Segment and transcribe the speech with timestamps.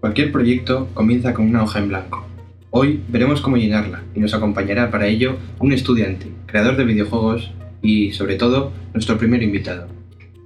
[0.00, 2.26] Cualquier proyecto comienza con una hoja en blanco.
[2.70, 7.52] Hoy veremos cómo llenarla y nos acompañará para ello un estudiante, creador de videojuegos
[7.82, 9.88] y, sobre todo, nuestro primer invitado.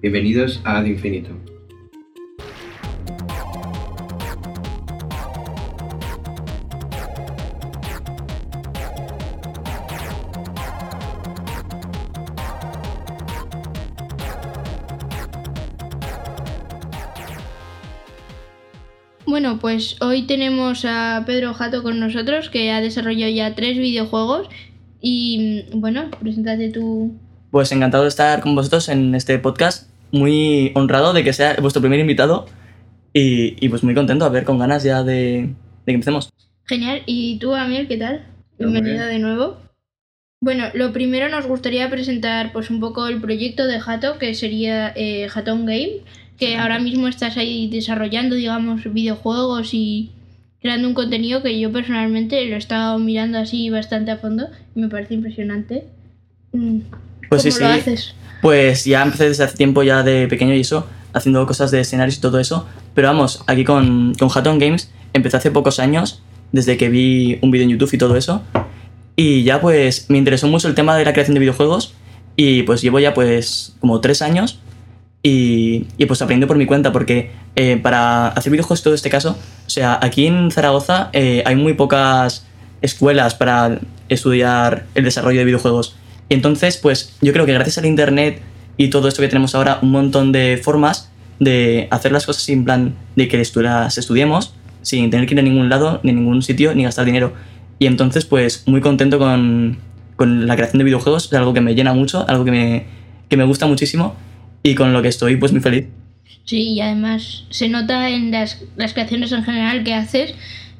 [0.00, 1.30] Bienvenidos a Ad Infinito.
[19.58, 24.48] Bueno, pues hoy tenemos a Pedro Jato con nosotros, que ha desarrollado ya tres videojuegos.
[25.00, 27.16] Y bueno, preséntate tú.
[27.50, 29.90] Pues encantado de estar con vosotros en este podcast.
[30.12, 32.46] Muy honrado de que sea vuestro primer invitado.
[33.12, 36.30] Y, y pues muy contento, a ver, con ganas ya de, de que empecemos.
[36.64, 37.02] Genial.
[37.06, 38.26] ¿Y tú, Amiel, qué tal?
[38.58, 39.08] Bienvenido bien.
[39.08, 39.56] de nuevo.
[40.40, 44.92] Bueno, lo primero nos gustaría presentar pues un poco el proyecto de Jato, que sería
[44.94, 46.02] eh, Game,
[46.38, 50.10] que ahora mismo estás ahí desarrollando, digamos, videojuegos y
[50.60, 54.80] creando un contenido que yo personalmente lo he estado mirando así bastante a fondo y
[54.80, 55.84] me parece impresionante.
[56.52, 56.78] Mm,
[57.28, 57.80] Pues sí, ¿Cómo lo sí.
[57.80, 58.14] haces?
[58.40, 62.16] Pues ya empecé desde hace tiempo ya de pequeño y eso, haciendo cosas de escenarios
[62.18, 62.66] y todo eso.
[62.94, 67.50] Pero vamos, aquí con, con Hatton Games empecé hace pocos años, desde que vi un
[67.50, 68.42] vídeo en YouTube y todo eso.
[69.16, 71.94] Y ya pues me interesó mucho el tema de la creación de videojuegos
[72.36, 74.60] y pues llevo ya pues como tres años
[75.22, 79.36] y, y pues aprendiendo por mi cuenta porque eh, para hacer videojuegos todo este caso,
[79.66, 82.46] o sea, aquí en Zaragoza eh, hay muy pocas
[82.82, 85.96] escuelas para estudiar el desarrollo de videojuegos.
[86.28, 88.40] Y entonces, pues yo creo que gracias al internet
[88.76, 92.64] y todo esto que tenemos ahora, un montón de formas de hacer las cosas sin
[92.64, 96.42] plan de que las estudiemos, sin tener que ir a ningún lado, ni a ningún
[96.42, 97.32] sitio, ni gastar dinero.
[97.80, 99.78] Y entonces, pues muy contento con,
[100.14, 102.86] con la creación de videojuegos, es algo que me llena mucho, algo que me,
[103.28, 104.14] que me gusta muchísimo
[104.68, 105.86] y con lo que estoy pues muy feliz.
[106.44, 110.34] Sí, y además se nota en las, las creaciones en general que haces.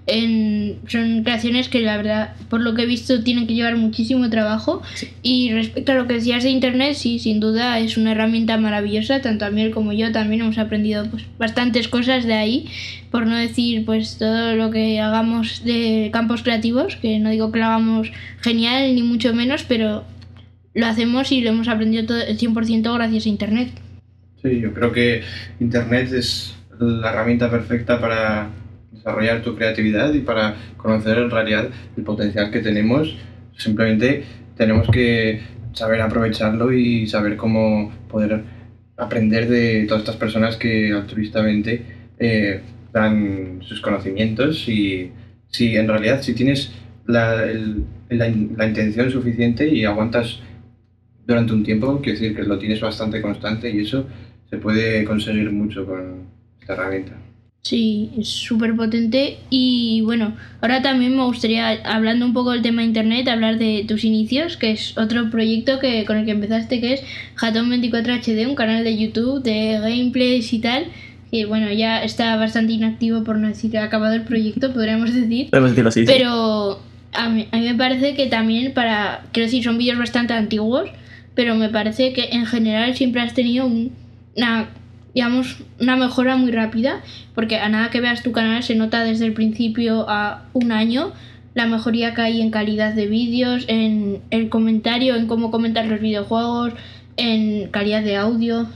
[0.07, 4.31] En, son creaciones que la verdad, por lo que he visto, tienen que llevar muchísimo
[4.31, 4.81] trabajo.
[5.23, 9.21] Y respecto a lo que decías de Internet, sí, sin duda es una herramienta maravillosa.
[9.21, 12.67] Tanto Amiel como yo también hemos aprendido pues, bastantes cosas de ahí.
[13.11, 17.59] Por no decir pues todo lo que hagamos de campos creativos, que no digo que
[17.59, 18.11] lo hagamos
[18.41, 20.05] genial ni mucho menos, pero
[20.79, 23.71] lo hacemos y lo hemos aprendido todo el 100% gracias a Internet.
[24.43, 25.23] Sí, yo creo que
[25.61, 28.51] Internet es la herramienta perfecta para
[28.93, 33.17] desarrollar tu creatividad y para conocer en realidad el potencial que tenemos.
[33.57, 34.25] Simplemente
[34.57, 35.41] tenemos que
[35.73, 38.43] saber aprovecharlo y saber cómo poder
[38.97, 41.85] aprender de todas estas personas que altruistamente
[42.19, 42.61] eh,
[42.93, 45.13] dan sus conocimientos y
[45.49, 46.73] si en realidad si tienes
[47.07, 50.41] la, el- la la intención suficiente y aguantas
[51.29, 54.07] durante un tiempo, quiero decir que lo tienes bastante constante y eso
[54.49, 56.27] se puede conseguir mucho con
[56.59, 57.13] esta herramienta.
[57.61, 59.37] Sí, es súper potente.
[59.51, 63.85] Y bueno, ahora también me gustaría, hablando un poco del tema de internet, hablar de
[63.87, 67.03] tus inicios, que es otro proyecto que, con el que empezaste, que es
[67.37, 70.87] Hatton24HD, un canal de YouTube de gameplays y tal.
[71.31, 75.13] Que bueno, ya está bastante inactivo, por no decir que ha acabado el proyecto, podríamos
[75.13, 75.51] decir.
[75.51, 76.07] Podemos decirlo así.
[76.07, 76.07] sí.
[76.07, 76.81] Pero
[77.13, 80.89] a mí, a mí me parece que también para, quiero decir, son vídeos bastante antiguos,
[81.35, 83.93] pero me parece que en general siempre has tenido un-
[84.37, 84.69] una,
[85.15, 87.01] digamos, una mejora muy rápida,
[87.35, 91.13] porque a nada que veas tu canal se nota desde el principio a un año
[91.55, 96.01] la mejoría que hay en calidad de vídeos, en el comentario, en cómo comentar los
[96.01, 96.73] videojuegos,
[97.17, 98.69] en calidad de audio.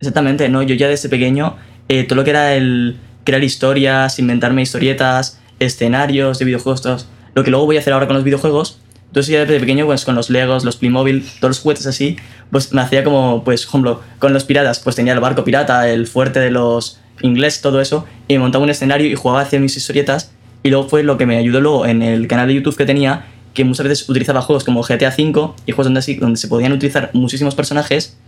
[0.00, 1.54] Exactamente, no, yo ya desde pequeño,
[1.88, 7.44] eh, todo lo que era el crear historias, inventarme historietas, escenarios de videojuegos, todos- lo
[7.44, 10.14] que luego voy a hacer ahora con los videojuegos, entonces ya desde pequeño, pues con
[10.14, 12.16] los Legos, los Playmobil, todos los juguetes así,
[12.50, 15.88] pues me hacía como, pues, por ejemplo, con los piratas, pues tenía el barco pirata,
[15.88, 19.60] el fuerte de los ingleses, todo eso, y me montaba un escenario y jugaba hacia
[19.60, 22.76] mis historietas, y luego fue lo que me ayudó luego en el canal de YouTube
[22.76, 23.24] que tenía,
[23.54, 26.72] que muchas veces utilizaba juegos como GTA V y juegos donde, así, donde se podían
[26.72, 28.18] utilizar muchísimos personajes,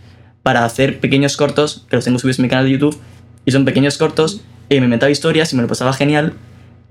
[0.43, 2.99] para hacer pequeños cortos, que los tengo subidos en mi canal de YouTube,
[3.45, 6.33] y son pequeños cortos, y me inventaba historias y me lo pasaba genial.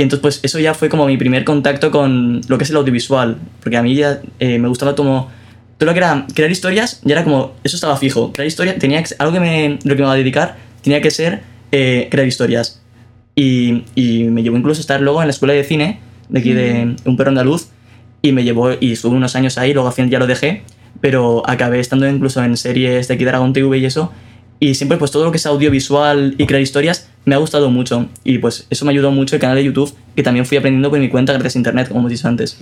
[0.01, 2.77] Y entonces, pues eso ya fue como mi primer contacto con lo que es el
[2.77, 5.31] audiovisual, porque a mí ya eh, me gustaba como.
[5.77, 7.53] Todo lo que era crear historias, ya era como.
[7.65, 8.33] Eso estaba fijo.
[8.33, 11.11] Crear historias, tenía que algo que me, lo que me iba a dedicar, tenía que
[11.11, 12.81] ser eh, crear historias.
[13.37, 16.01] Y, y me llevó incluso a estar luego en la escuela de cine,
[16.31, 17.69] de aquí de un perro andaluz,
[18.23, 20.63] y me llevó, y estuve unos años ahí, luego al final ya lo dejé,
[21.03, 24.11] pero acabé estando incluso en series de aquí de Aragón TV y eso,
[24.61, 28.09] y siempre pues todo lo que es audiovisual y crear historias me ha gustado mucho,
[28.25, 30.99] y pues eso me ayudó mucho el canal de YouTube, que también fui aprendiendo por
[30.99, 32.59] mi cuenta gracias a internet, como hemos dicho antes.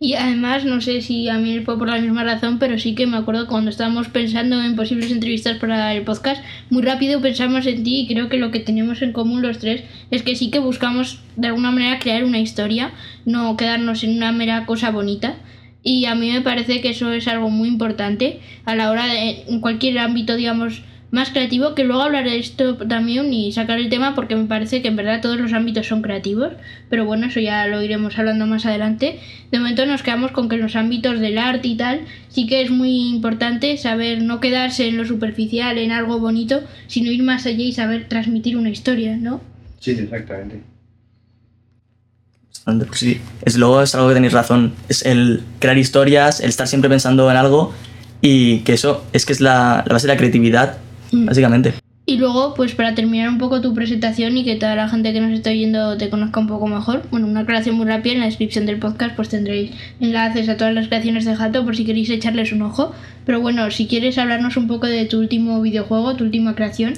[0.00, 3.06] Y además, no sé si a mí fue por la misma razón, pero sí que
[3.06, 7.82] me acuerdo cuando estábamos pensando en posibles entrevistas para el podcast, muy rápido pensamos en
[7.82, 10.60] ti y creo que lo que tenemos en común los tres es que sí que
[10.60, 12.92] buscamos de alguna manera crear una historia,
[13.24, 15.34] no quedarnos en una mera cosa bonita.
[15.82, 19.44] Y a mí me parece que eso es algo muy importante a la hora de,
[19.48, 23.88] en cualquier ámbito, digamos, más creativo, que luego hablaré de esto también y sacar el
[23.88, 26.52] tema porque me parece que en verdad todos los ámbitos son creativos,
[26.90, 29.18] pero bueno, eso ya lo iremos hablando más adelante.
[29.50, 32.60] De momento nos quedamos con que en los ámbitos del arte y tal sí que
[32.60, 37.46] es muy importante saber no quedarse en lo superficial, en algo bonito, sino ir más
[37.46, 39.40] allá y saber transmitir una historia, ¿no?
[39.80, 40.62] Sí, exactamente.
[42.64, 46.68] Pues sí, es, luego es algo que tenéis razón, es el crear historias, el estar
[46.68, 47.72] siempre pensando en algo
[48.20, 50.76] y que eso es que es la, la base de la creatividad
[51.12, 51.26] Mm.
[51.26, 51.74] básicamente.
[52.06, 55.20] Y luego, pues para terminar un poco tu presentación y que toda la gente que
[55.20, 58.24] nos está oyendo te conozca un poco mejor, bueno, una creación muy rápida en la
[58.24, 62.08] descripción del podcast, pues tendréis enlaces a todas las creaciones de Jato por si queréis
[62.08, 62.92] echarles un ojo.
[63.26, 66.94] Pero bueno, si quieres hablarnos un poco de tu último videojuego, tu última creación.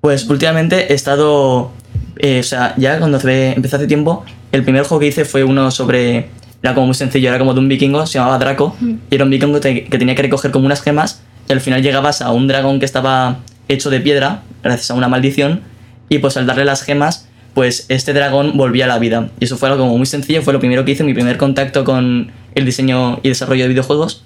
[0.00, 1.70] Pues últimamente he estado,
[2.18, 5.70] eh, o sea, ya cuando empecé hace tiempo, el primer juego que hice fue uno
[5.70, 6.26] sobre,
[6.60, 8.94] era como muy sencillo, era como de un vikingo, se llamaba Draco, Mm.
[9.10, 11.82] y era un vikingo que que tenía que recoger como unas gemas, y al final
[11.82, 15.62] llegabas a un dragón que estaba hecho de piedra, gracias a una maldición,
[16.08, 19.30] y pues al darle las gemas, pues este dragón volvía a la vida.
[19.40, 21.82] Y eso fue algo como muy sencillo, fue lo primero que hice, mi primer contacto
[21.82, 24.24] con el diseño y desarrollo de videojuegos.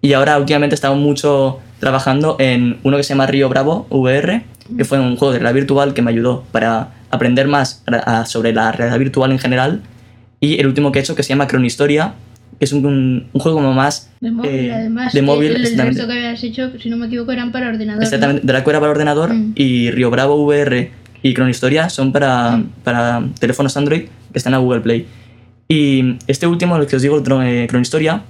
[0.00, 4.42] Y ahora últimamente he estado mucho trabajando en uno que se llama Río Bravo VR,
[4.74, 7.84] que fue un juego de realidad virtual que me ayudó para aprender más
[8.24, 9.82] sobre la realidad virtual en general.
[10.40, 12.14] Y el último que he hecho que se llama Cronohistoria,
[12.58, 14.10] que es un, un- un juego como más...
[14.20, 15.12] De móvil, eh, además.
[15.12, 18.00] de móvil, El que habías hecho, si no me equivoco, eran para ordenador.
[18.00, 18.04] ¿no?
[18.04, 19.52] Exactamente, Draco era para ordenador Mm.
[19.56, 20.90] y Río Bravo VR
[21.22, 22.66] y Cronohistoria son para, Mm.
[22.84, 24.02] para teléfonos Android
[24.32, 25.06] que están a Google Play.
[25.68, 28.22] Y este último, el que os digo, el eh, Cronohistoria,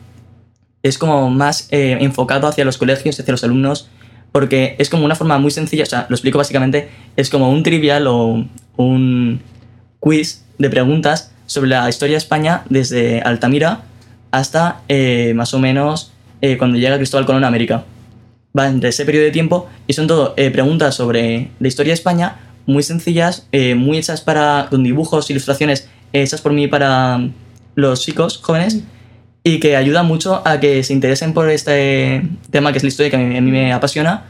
[0.83, 3.89] es como más eh, enfocado hacia los colegios, hacia los alumnos,
[4.33, 7.63] porque es como una forma muy sencilla, o sea, lo explico básicamente, es como un
[7.63, 8.45] trivial o
[8.77, 9.41] un
[10.01, 13.83] quiz de preguntas sobre la historia de España desde Altamira
[14.32, 17.84] hasta eh, más o menos eh, cuando llega Cristóbal Colón a América.
[18.58, 21.94] Va entre ese periodo de tiempo y son todo eh, preguntas sobre la historia de
[21.94, 27.29] España muy sencillas, muy hechas para, con dibujos, ilustraciones hechas por mí para
[27.75, 28.84] los chicos jóvenes
[29.43, 33.11] y que ayuda mucho a que se interesen por este tema que es la historia
[33.11, 34.26] que a mí, a mí me apasiona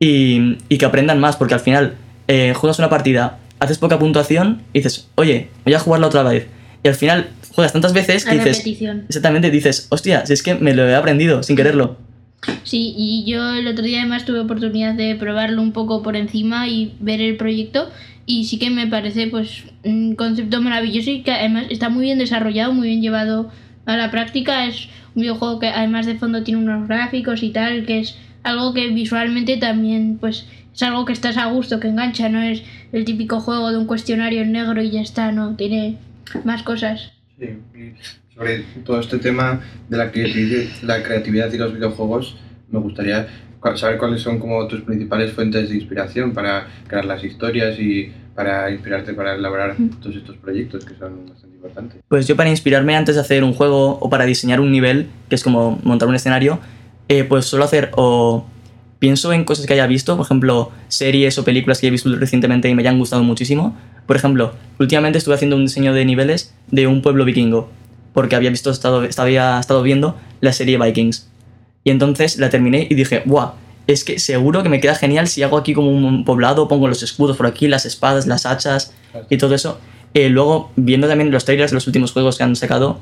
[0.00, 1.96] y, y que aprendan más, porque al final
[2.26, 6.48] juegas una partida, haces poca puntuación y dices, oye, voy a jugarla otra vez.
[6.82, 8.64] Y al final juegas tantas veces que dices,
[9.08, 11.96] exactamente, dices, hostia, si es que me lo he aprendido sin quererlo.
[12.62, 16.68] Sí, y yo el otro día además tuve oportunidad de probarlo un poco por encima
[16.68, 17.90] y ver el proyecto
[18.30, 22.18] y sí que me parece pues un concepto maravilloso y que además está muy bien
[22.18, 23.50] desarrollado, muy bien llevado
[23.86, 24.66] a la práctica.
[24.66, 28.72] Es un videojuego que además de fondo tiene unos gráficos y tal, que es algo
[28.72, 32.62] que visualmente también pues es algo que estás a gusto, que engancha, no es
[32.92, 35.96] el típico juego de un cuestionario en negro y ya está, no, tiene
[36.44, 37.12] más cosas.
[38.34, 42.36] Sobre todo este tema de la creatividad, la creatividad y los videojuegos,
[42.70, 43.26] me gustaría
[43.74, 48.70] saber cuáles son como tus principales fuentes de inspiración para crear las historias y para
[48.70, 50.00] inspirarte para elaborar Mm.
[50.00, 52.02] todos estos proyectos que son bastante importantes.
[52.08, 55.34] Pues yo para inspirarme antes de hacer un juego o para diseñar un nivel, que
[55.34, 56.58] es como montar un escenario,
[57.08, 58.46] eh, pues suelo hacer o
[58.98, 62.68] pienso en cosas que haya visto, por ejemplo, series o películas que he visto recientemente
[62.68, 63.76] y me hayan gustado muchísimo.
[64.10, 67.70] Por ejemplo, últimamente estuve haciendo un diseño de niveles de un pueblo vikingo,
[68.12, 71.28] porque había visto, estado, viendo la serie Vikings.
[71.84, 73.52] Y entonces la terminé y dije, ¡buah!
[73.86, 77.04] Es que seguro que me queda genial si hago aquí como un poblado, pongo los
[77.04, 78.92] escudos por aquí, las espadas, las hachas
[79.28, 79.78] y todo eso.
[80.12, 82.98] Eh, luego, viendo también los trailers de los últimos juegos que han sacado,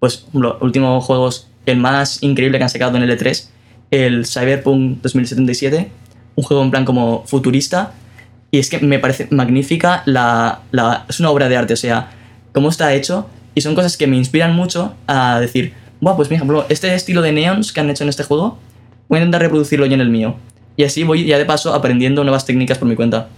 [0.00, 3.46] pues los últimos juegos, el más increíble que han sacado en el E3,
[3.92, 5.92] el Cyberpunk 2077,
[6.34, 7.94] un juego en plan como futurista,
[8.50, 12.10] y es que me parece magnífica, la, la- es una obra de arte, o sea,
[12.52, 16.34] cómo está hecho, y son cosas que me inspiran mucho a decir, Buah, pues por
[16.36, 18.58] ejemplo, este estilo de neons que han hecho en este juego,
[19.08, 20.34] voy a intentar reproducirlo yo en el mío.
[20.76, 23.28] Y así voy ya de paso aprendiendo nuevas técnicas por mi cuenta.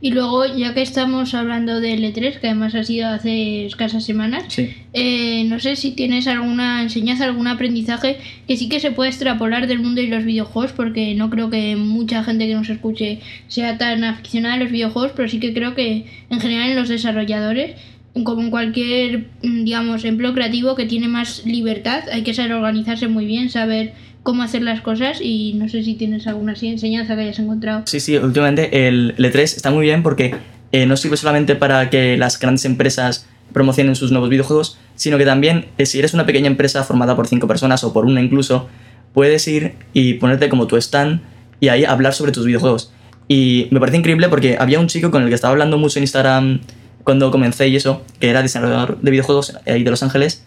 [0.00, 4.44] Y luego, ya que estamos hablando del E3, que además ha sido hace escasas semanas,
[4.48, 4.68] Sí.
[4.92, 9.66] eh, no sé si tienes alguna enseñanza, algún aprendizaje que sí que se puede extrapolar
[9.66, 13.78] del mundo de los videojuegos, porque no creo que mucha gente que nos escuche sea
[13.78, 17.76] tan aficionada a los videojuegos, pero sí que creo que en general en los desarrolladores,
[18.24, 23.08] como en cualquier, mm, digamos, empleo creativo que tiene más libertad, hay que saber organizarse
[23.08, 23.92] muy bien, saber
[24.26, 27.82] cómo hacer las cosas y no sé si tienes alguna enseñanza que hayas encontrado.
[27.86, 30.34] Sí, sí, últimamente el L3 está muy bien porque
[30.72, 35.24] eh, no sirve solamente para que las grandes empresas promocionen sus nuevos videojuegos, sino que
[35.24, 38.68] también eh, si eres una pequeña empresa formada por cinco personas o por una incluso,
[39.14, 41.20] puedes ir y ponerte como tu stand
[41.60, 42.92] y ahí hablar sobre tus videojuegos.
[43.28, 46.02] Y me parece increíble porque había un chico con el que estaba hablando mucho en
[46.02, 46.60] Instagram
[47.04, 50.45] cuando comencé y eso, que era diseñador de videojuegos ahí de Los Ángeles.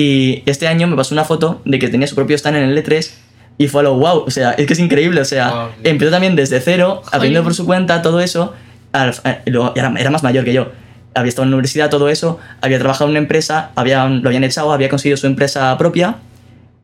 [0.00, 2.78] Y este año me pasó una foto de que tenía su propio stand en el
[2.84, 3.10] E3
[3.58, 6.10] y fue a lo wow, o sea, es que es increíble, o sea, Wow, empezó
[6.10, 8.54] también desde cero, aprendiendo por su cuenta todo eso,
[8.94, 10.68] era, era más mayor que yo,
[11.14, 14.44] había estado en la universidad, todo eso, había trabajado en una empresa, había, lo habían
[14.44, 16.16] echado, había conseguido su empresa propia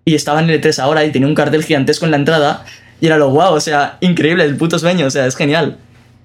[0.05, 2.65] y estaba en el E3 ahora y tenía un cartel gigantesco en la entrada
[3.01, 5.79] y era lo wow, o sea, increíble, el puto sueño, o sea, es genial.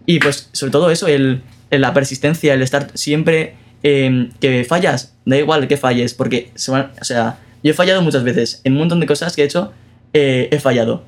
[0.05, 5.13] Y pues sobre todo eso, el, el- la persistencia, el estar siempre eh, que fallas,
[5.25, 8.73] da igual que falles, porque, se van- o sea, yo he fallado muchas veces, en
[8.73, 9.71] un montón de cosas que he hecho,
[10.13, 11.03] eh, he fallado.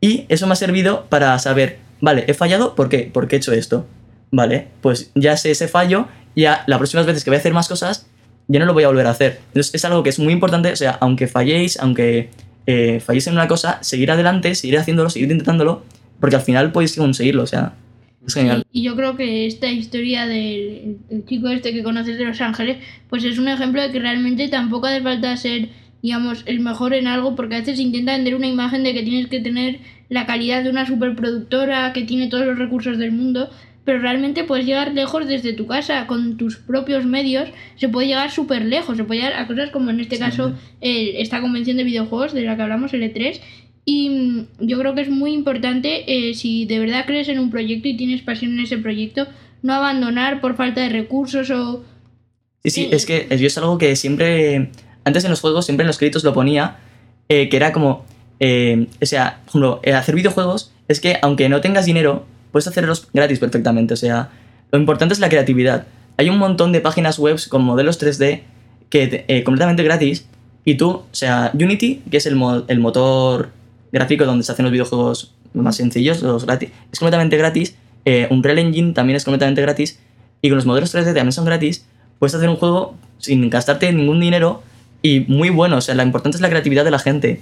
[0.00, 3.10] Y eso me ha servido para saber, vale, he fallado, ¿por qué?
[3.12, 3.86] ¿Por qué he hecho esto?
[4.30, 7.68] Vale, pues ya sé ese fallo, ya las próximas veces que voy a hacer más
[7.68, 8.06] cosas,
[8.48, 9.40] ya no lo voy a volver a hacer.
[9.48, 12.30] Entonces es algo que es muy importante, o sea, aunque falléis, aunque
[12.66, 15.82] eh, falléis en una cosa, seguir adelante, seguir haciéndolo, seguir intentándolo,
[16.20, 17.74] porque al final podéis conseguirlo, o sea,
[18.26, 18.64] es genial.
[18.72, 22.78] Y yo creo que esta historia del el chico este que conoces de Los Ángeles,
[23.08, 25.68] pues es un ejemplo de que realmente tampoco hace falta ser,
[26.02, 29.28] digamos, el mejor en algo, porque a veces intenta vender una imagen de que tienes
[29.28, 33.50] que tener la calidad de una superproductora que tiene todos los recursos del mundo,
[33.84, 38.32] pero realmente puedes llegar lejos desde tu casa, con tus propios medios, se puede llegar
[38.32, 42.34] súper lejos, se puede llegar a cosas como en este caso esta convención de videojuegos
[42.34, 43.40] de la que hablamos, el E3,
[43.86, 47.50] y mm, yo creo que es muy importante, eh, si de verdad crees en un
[47.50, 49.26] proyecto y tienes pasión en ese proyecto,
[49.62, 51.82] no abandonar por falta de recursos o...
[52.64, 54.70] Sí, sí, es que yo es algo que siempre,
[55.04, 56.76] antes en los juegos, siempre en los créditos lo ponía,
[57.28, 58.04] eh, que era como,
[58.40, 63.08] eh, o sea, por ejemplo, hacer videojuegos es que aunque no tengas dinero, puedes hacerlos
[63.14, 64.30] gratis perfectamente, o sea,
[64.72, 65.86] lo importante es la creatividad.
[66.16, 68.40] Hay un montón de páginas web con modelos 3D
[68.90, 70.26] que te- completamente gratis
[70.64, 73.50] y tú, o sea, Unity, que es el, mo- el motor
[73.92, 77.76] gráfico donde se hacen los videojuegos más sencillos, los gratis, es completamente gratis.
[78.04, 79.98] Eh, Unreal Engine también es completamente gratis.
[80.42, 81.86] Y con los modelos 3D también son gratis.
[82.18, 84.62] Puedes hacer un juego sin gastarte ningún dinero
[85.02, 85.78] y muy bueno.
[85.78, 87.40] O sea, lo importante es la creatividad de la gente.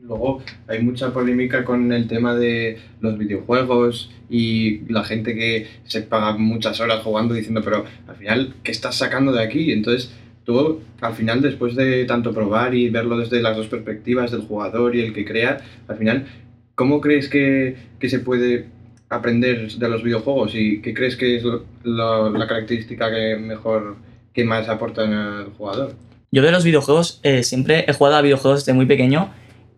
[0.00, 6.00] Luego hay mucha polémica con el tema de los videojuegos y la gente que se
[6.00, 9.70] paga muchas horas jugando diciendo, pero al final, ¿qué estás sacando de aquí?
[9.70, 10.10] Entonces,
[10.48, 14.96] tú al final, después de tanto probar y verlo desde las dos perspectivas del jugador
[14.96, 16.26] y el que crea, al final,
[16.74, 18.66] ¿cómo crees que, que se puede
[19.10, 21.44] aprender de los videojuegos y qué crees que es
[21.84, 23.96] la característica que mejor,
[24.32, 25.94] que más aportan al jugador?
[26.32, 29.30] Yo de los videojuegos eh, siempre he jugado a videojuegos desde muy pequeño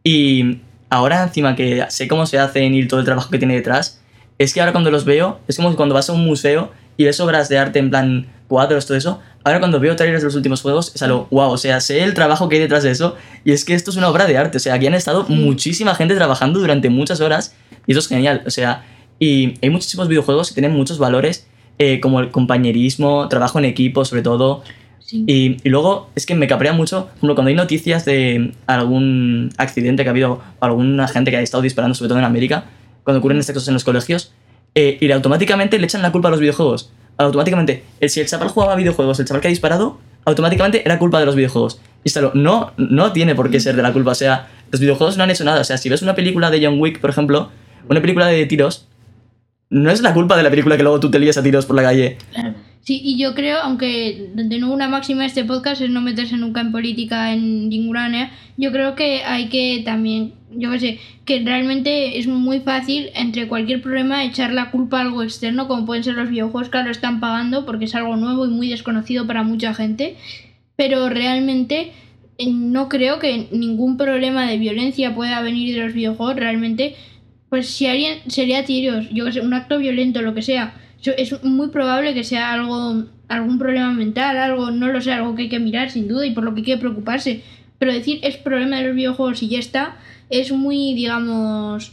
[0.04, 4.02] y ahora encima que sé cómo se hacen y todo el trabajo que tiene detrás,
[4.38, 7.18] es que ahora cuando los veo, es como cuando vas a un museo y ves
[7.18, 9.20] obras de arte en plan cuadros, todo eso.
[9.42, 12.12] Ahora cuando veo trailers de los últimos juegos es algo, wow, o sea, sé el
[12.14, 14.59] trabajo que hay detrás de eso y es que esto es una obra de arte,
[14.59, 17.54] o sea, aquí han estado muchísima gente trabajando durante muchas horas
[17.87, 18.85] y eso es genial, o sea,
[19.18, 21.47] y hay muchísimos videojuegos que tienen muchos valores
[21.78, 24.62] eh, como el compañerismo, trabajo en equipo sobre todo,
[24.99, 25.25] Sí.
[25.26, 29.50] y, y luego es que me caprea mucho, por ejemplo, cuando hay noticias de algún
[29.56, 32.66] accidente que ha habido, alguna gente que ha estado disparando, sobre todo en América,
[33.02, 34.32] cuando ocurren estas cosas en los colegios,
[34.76, 36.92] eh, y automáticamente le echan la culpa a los videojuegos.
[37.17, 41.21] Automáticamente, el, si el chaval jugaba videojuegos, el chaval que ha disparado, automáticamente era culpa
[41.21, 41.81] de los videojuegos.
[42.05, 44.12] Y no, no tiene por qué ser de la culpa.
[44.12, 45.61] O sea, los videojuegos no han hecho nada.
[45.61, 47.50] O sea, si ves una película de John Wick, por ejemplo,
[47.88, 48.87] una película de tiros,
[49.69, 51.76] no es la culpa de la película que luego tú te lías a tiros por
[51.76, 52.17] la calle.
[52.82, 56.38] Sí, y yo creo, aunque de nuevo una máxima de este podcast es no meterse
[56.38, 60.99] nunca en política en ninguna manera, yo creo que hay que también, yo qué sé,
[61.26, 65.84] que realmente es muy fácil entre cualquier problema echar la culpa a algo externo, como
[65.84, 69.26] pueden ser los videojuegos que ahora están pagando porque es algo nuevo y muy desconocido
[69.26, 70.16] para mucha gente,
[70.75, 71.92] pero realmente
[72.38, 76.94] eh, no creo que ningún problema de violencia pueda venir de los videojuegos, realmente,
[77.50, 80.72] pues si alguien sería tiros, yo qué sé, un acto violento, lo que sea,
[81.04, 85.42] es muy probable que sea algo, algún problema mental, algo, no lo sé, algo que
[85.42, 87.42] hay que mirar sin duda y por lo que hay que preocuparse.
[87.78, 89.97] Pero decir es problema de los videojuegos y ya está,
[90.28, 91.92] es muy, digamos,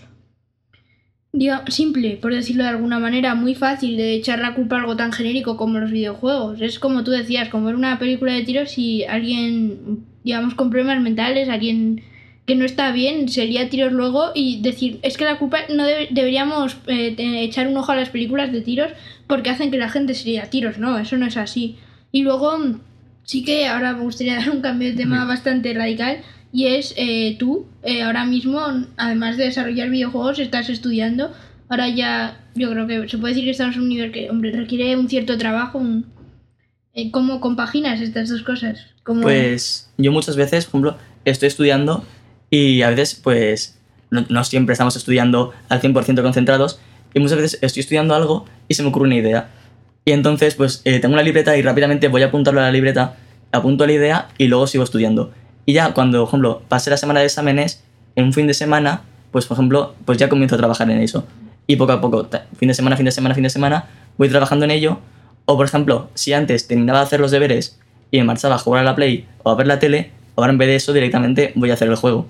[1.33, 4.95] diga- simple, por decirlo de alguna manera, muy fácil de echar la culpa a algo
[4.95, 6.61] tan genérico como los videojuegos.
[6.61, 11.01] Es como tú decías, como ver una película de tiros y alguien, digamos, con problemas
[11.01, 12.01] mentales, alguien
[12.47, 16.07] que no está bien, sería tiros luego y decir, es que la culpa no debe-
[16.11, 17.13] deberíamos eh,
[17.43, 18.89] echar un ojo a las películas de tiros
[19.27, 21.75] porque hacen que la gente sería tiros, no, eso no es así.
[22.13, 22.79] Y luego mm,
[23.23, 26.19] sí que ahora me gustaría dar un cambio de tema bastante radical
[26.53, 28.61] y es eh, tú, eh, ahora mismo,
[28.95, 31.33] además de desarrollar videojuegos, estás estudiando.
[31.67, 34.51] Ahora ya, yo creo que se puede decir que estamos en un nivel que, hombre,
[34.53, 36.05] requiere un cierto trabajo, un-
[36.93, 38.87] Eh, ¿Cómo compaginas estas dos cosas?
[39.03, 42.03] ¿Cómo- Pues yo muchas veces, por ejemplo, estoy estudiando
[42.49, 43.77] y a veces, pues,
[44.09, 46.79] no, no siempre estamos estudiando al 100% concentrados
[47.13, 49.49] y muchas veces estoy estudiando algo y se me ocurre una idea.
[50.05, 53.17] Y entonces, pues, eh, tengo una libreta y rápidamente voy a apuntarlo a la libreta,
[53.51, 55.31] apunto la idea y luego sigo estudiando.
[55.65, 57.83] Y ya cuando, por ejemplo, pase la semana de exámenes,
[58.15, 59.01] en un fin de semana,
[59.31, 61.25] pues, por ejemplo, pues ya comienzo a trabajar en eso.
[61.67, 63.85] Y poco a poco, fin de semana, fin de semana, fin de semana,
[64.17, 64.99] voy trabajando en ello.
[65.45, 67.77] O, por ejemplo, si antes terminaba de hacer los deberes
[68.09, 70.57] y me marchaba a jugar a la Play o a ver la tele, ahora en
[70.57, 72.27] vez de eso directamente voy a hacer el juego.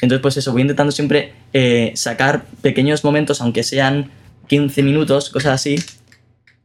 [0.00, 4.10] Entonces, pues eso, voy intentando siempre eh, sacar pequeños momentos, aunque sean
[4.48, 5.76] 15 minutos, cosas así,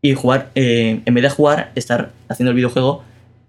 [0.01, 3.03] y jugar, eh, en vez de jugar, estar haciendo el videojuego,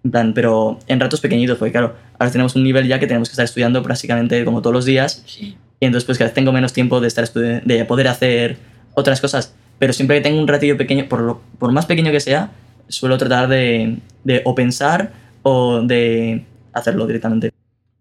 [0.05, 3.29] en plan, pero en ratos pequeñitos, porque claro, ahora tenemos un nivel ya que tenemos
[3.29, 5.57] que estar estudiando prácticamente como todos los días, Sí.
[5.81, 8.57] y entonces pues cada vez tengo menos tiempo de estar de poder hacer
[8.95, 9.55] otras cosas.
[9.79, 12.51] Pero siempre que tengo un ratillo pequeño, por, lo- por más pequeño que sea,
[12.89, 17.53] suelo tratar de, de o pensar o de hacerlo directamente.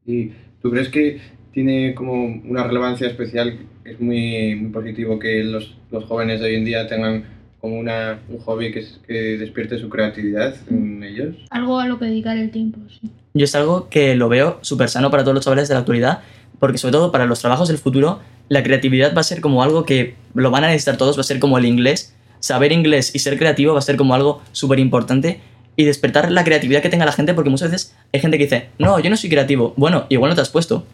[0.06, 0.30] ¿Y
[0.62, 1.20] tú crees que
[1.58, 3.58] tiene como una relevancia especial?
[3.84, 7.26] Es muy, muy positivo que los, los jóvenes de hoy en día tengan
[7.60, 11.36] como una, un hobby que, es- que despierte su creatividad en ellos.
[11.50, 13.10] Algo a lo que dedicar el tiempo, sí.
[13.34, 16.20] Yo es algo que lo veo súper sano para todos los chavales de la actualidad,
[16.60, 19.84] porque sobre todo para los trabajos del futuro, la creatividad va a ser como algo
[19.84, 22.14] que lo van a necesitar todos, va a ser como el inglés.
[22.40, 25.40] Saber inglés y ser creativo va a ser como algo súper importante
[25.76, 28.68] y despertar la creatividad que tenga la gente, porque muchas veces hay gente que dice,
[28.78, 29.74] no, yo no soy creativo.
[29.76, 30.86] Bueno, igual no te has puesto.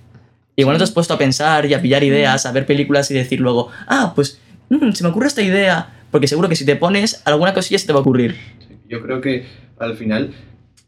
[0.55, 3.15] Igual no te has puesto a pensar y a pillar ideas, a ver películas y
[3.15, 6.75] decir luego, ah, pues mm, se me ocurre esta idea, porque seguro que si te
[6.75, 8.35] pones, alguna cosilla se te va a ocurrir.
[8.67, 9.45] Sí, Yo creo que
[9.79, 10.31] al final,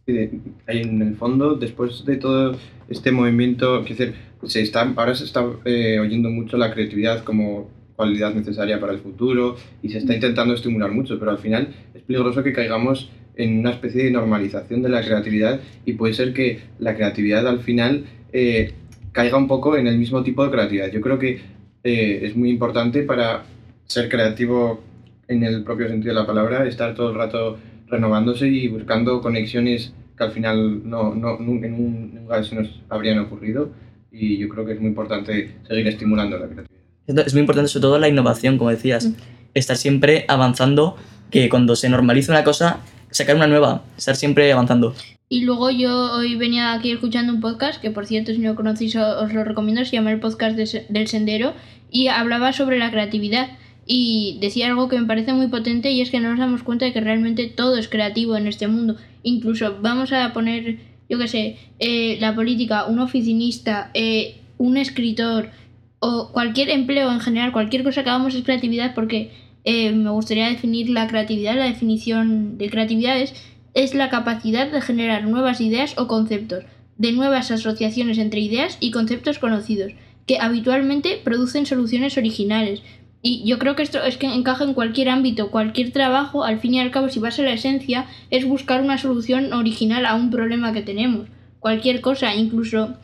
[0.08, 2.58] eh, en el fondo, después de todo
[2.90, 7.70] este movimiento, quiero decir, se está, ahora se está eh, oyendo mucho la creatividad como
[7.96, 12.02] cualidad necesaria para el futuro y se está intentando estimular mucho, pero al final es
[12.04, 16.62] peligroso que caigamos en una especie de normalización de la creatividad y puede ser que
[16.80, 18.74] la creatividad al final eh,
[19.16, 20.92] caiga un poco en el mismo tipo de creatividad.
[20.92, 21.40] Yo creo que
[21.84, 23.44] eh, es muy importante para
[23.88, 24.84] ser creativo
[25.28, 27.58] en el propio sentido de la palabra, estar todo el rato
[27.88, 32.68] renovándose y buscando conexiones que al final no, no, nun- en un nunca se nos
[32.90, 33.70] habrían ocurrido
[34.12, 36.82] y yo creo que es muy importante seguir estimulando la creatividad.
[37.28, 39.12] Es muy importante sobre todo la innovación, como decías.
[39.54, 40.98] Estar siempre avanzando,
[41.32, 42.80] que cuando se normaliza una cosa,
[43.12, 44.94] sacar una nueva, estar siempre avanzando.
[45.28, 48.96] Y luego yo hoy venía aquí escuchando un podcast, que por cierto si no conocéis
[48.96, 51.54] os lo recomiendo, se llama el podcast del Sendero,
[51.90, 53.50] y hablaba sobre la creatividad.
[53.88, 56.86] Y decía algo que me parece muy potente y es que no nos damos cuenta
[56.86, 58.96] de que realmente todo es creativo en este mundo.
[59.24, 65.52] Incluso vamos a poner, yo qué sé, eh, la política, un oficinista, eh, un escritor
[66.00, 69.32] o cualquier empleo en general, cualquier cosa que hagamos es creatividad porque
[69.64, 73.34] eh, me gustaría definir la creatividad, la definición de creatividad es
[73.76, 76.64] es la capacidad de generar nuevas ideas o conceptos,
[76.98, 79.92] de nuevas asociaciones entre ideas y conceptos conocidos,
[80.26, 82.82] que habitualmente producen soluciones originales.
[83.22, 86.76] Y yo creo que esto es que encaja en cualquier ámbito, cualquier trabajo, al fin
[86.76, 90.30] y al cabo, si vas a la esencia, es buscar una solución original a un
[90.30, 91.28] problema que tenemos.
[91.60, 92.96] Cualquier cosa, incluso,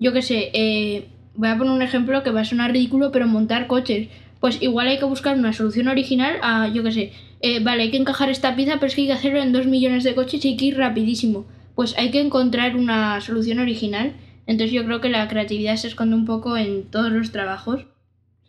[0.00, 3.28] yo qué sé, eh, voy a poner un ejemplo que va a sonar ridículo, pero
[3.28, 4.08] montar coches.
[4.40, 7.90] Pues igual hay que buscar una solución original a, yo qué sé, eh, vale, hay
[7.90, 10.44] que encajar esta pieza, pero es que hay que hacerlo en dos millones de coches
[10.44, 11.46] y hay que ir rapidísimo.
[11.74, 14.12] Pues hay que encontrar una solución original.
[14.46, 17.86] Entonces yo creo que la creatividad se esconde un poco en todos los trabajos.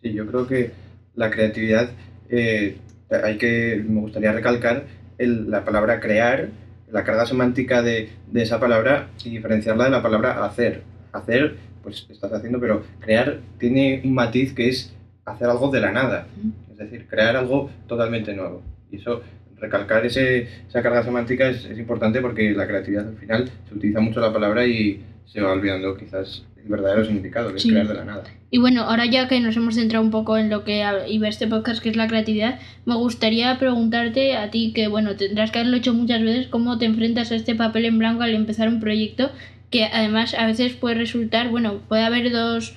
[0.00, 0.70] Sí, yo creo que
[1.16, 1.90] la creatividad,
[2.30, 2.76] eh,
[3.24, 4.84] hay que, me gustaría recalcar
[5.18, 6.48] el- la palabra crear,
[6.90, 10.82] la carga semántica de, de esa palabra y diferenciarla de la palabra hacer.
[11.12, 15.90] Hacer, pues estás haciendo, pero crear tiene un matiz que es hacer algo de la
[15.92, 16.26] nada,
[16.70, 18.62] es decir, crear algo totalmente nuevo.
[18.90, 19.22] Y eso,
[19.58, 24.00] recalcar ese, esa carga semántica es, es importante porque la creatividad al final se utiliza
[24.00, 27.68] mucho la palabra y se va olvidando quizás el verdadero significado, que Sí.
[27.68, 28.24] es crear de la nada.
[28.50, 31.46] Y bueno, ahora ya que nos hemos centrado un poco en lo que iba este
[31.46, 35.76] podcast, que es la creatividad, me gustaría preguntarte a ti, que bueno, tendrás que haberlo
[35.76, 39.30] hecho muchas veces, cómo te enfrentas a este papel en blanco al empezar un proyecto,
[39.70, 42.74] que además a veces puede resultar, bueno, puede haber dos,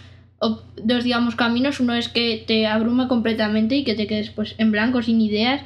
[0.83, 1.79] dos digamos, caminos.
[1.79, 5.61] Uno es que te abruma completamente y que te quedes pues en blanco, sin ideas.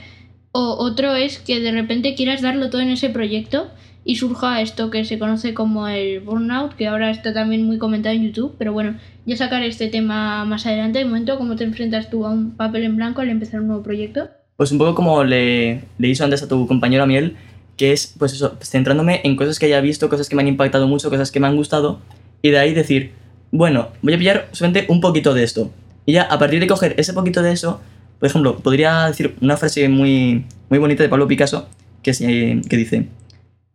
[0.58, 3.68] O otro es que de repente quieras darlo todo en ese proyecto
[4.06, 8.16] y surja esto que se conoce como el burnout, que ahora está también muy comentado
[8.16, 11.00] en YouTube, pero bueno, ya sacaré este tema más adelante.
[11.00, 13.84] De momento, ¿cómo te enfrentas tú a un papel en blanco al empezar un nuevo
[13.84, 14.30] proyecto?
[14.56, 17.36] Pues un poco como le, hizo antes a tu compañero Miel,
[17.76, 20.88] que es, pues eso, centrándome en cosas que haya visto, cosas que me han impactado
[20.88, 22.00] mucho, cosas que me han gustado,
[22.42, 23.12] y de ahí decir,
[23.52, 25.70] bueno, voy a pillar solamente un poquito de esto.
[26.06, 27.82] Y ya, a partir de coger ese poquito de eso,
[28.26, 31.70] por ejemplo, podría decir una frase muy, muy bonita de Pablo Picasso,
[32.02, 33.08] que, dice,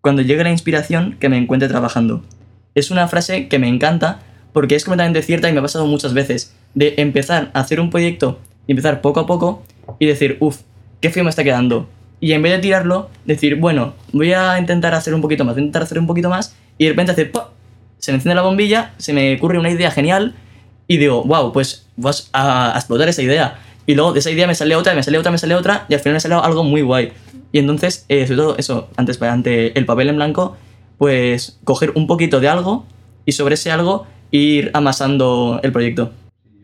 [0.01, 2.25] cuando llegue la inspiración que me encuentre trabajando.
[2.75, 4.19] Es una frase que me encanta
[4.53, 7.91] porque es completamente cierta y me ha pasado muchas veces de empezar a hacer un
[7.91, 9.63] proyecto y empezar poco a poco
[10.01, 10.63] y decir, uff,
[11.01, 11.89] qué feo me está quedando.
[12.19, 15.61] Y en vez de tirarlo, decir, bueno, voy a intentar hacer un poquito más, voy
[15.61, 17.43] a intentar hacer un poquito más y de repente hacer, ¡pum!
[17.99, 20.35] se me enciende la bombilla, se me ocurre una idea genial
[20.89, 23.61] y digo, wow, pues vas a explotar esa idea.
[23.91, 25.95] Y luego de esa idea me sale otra, me sale otra, me sale otra y
[25.95, 27.11] al final me sale algo muy guay.
[27.51, 30.57] Y entonces, eh, sobre todo eso, antes ante el papel en blanco,
[30.97, 32.87] pues coger un poquito de algo
[33.27, 36.13] y sobre ese algo ir amasando el proyecto.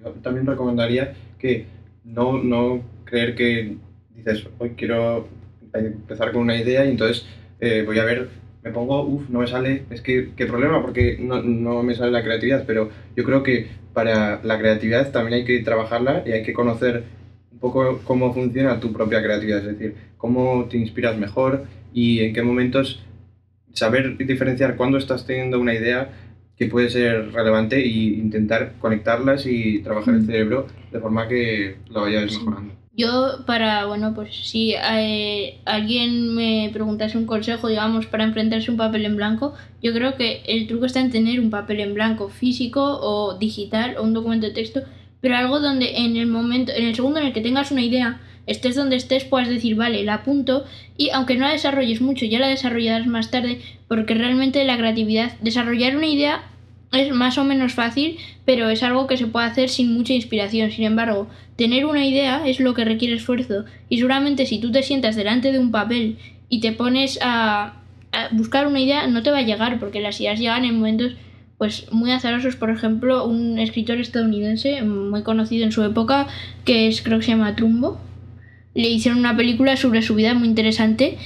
[0.05, 1.67] Yo también recomendaría que
[2.05, 3.77] no, no creer que
[4.15, 5.27] dices, hoy quiero
[5.75, 7.27] empezar con una idea y entonces
[7.59, 8.29] eh, voy a ver,
[8.63, 12.13] me pongo, uff, no me sale, es que, qué problema, porque no, no me sale
[12.13, 16.43] la creatividad, pero yo creo que para la creatividad también hay que trabajarla y hay
[16.43, 17.05] que conocer
[17.51, 22.35] un poco cómo funciona tu propia creatividad, es decir, cómo te inspiras mejor y en
[22.35, 23.03] qué momentos
[23.73, 26.11] saber diferenciar cuándo estás teniendo una idea
[26.59, 32.03] que puede ser relevante e intentar conectarlas y trabajar el cerebro de forma que lo
[32.03, 32.75] vayas mejorando.
[32.97, 38.73] Yo para, bueno, pues si eh, alguien me preguntase un consejo, digamos, para enfrentarse a
[38.73, 41.93] un papel en blanco, yo creo que el truco está en tener un papel en
[41.93, 44.81] blanco físico o digital o un documento de texto,
[45.21, 48.19] pero algo donde en el momento, en el segundo en el que tengas una idea,
[48.47, 50.65] estés donde estés, puedas decir, vale, la apunto
[50.97, 55.33] y aunque no la desarrolles mucho, ya la desarrollarás más tarde, porque realmente la creatividad,
[55.43, 56.45] desarrollar una idea
[56.93, 60.71] es más o menos fácil, pero es algo que se puede hacer sin mucha inspiración.
[60.71, 63.65] Sin embargo, tener una idea es lo que requiere esfuerzo.
[63.89, 66.19] Y seguramente si tú te sientas delante de un papel
[66.49, 67.83] y te pones a,
[68.33, 71.17] buscar una idea, no te va a llegar, porque las ideas llegan en momentos
[71.59, 72.57] pues muy azarosos.
[72.57, 76.27] Por ejemplo, un escritor estadounidense muy conocido en su época,
[76.65, 77.99] que es creo que se llama Trumbo,
[78.77, 81.17] le hicieron una película sobre su vida muy interesante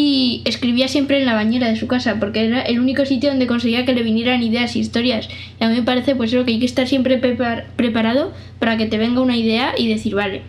[0.00, 3.48] y escribía siempre en la bañera de su casa porque era el único sitio donde
[3.48, 5.28] conseguía que le vinieran ideas y historias.
[5.60, 8.76] Y a mí me parece pues eso que hay que estar siempre prepar- preparado para
[8.76, 10.42] que te venga una idea y decir, vale,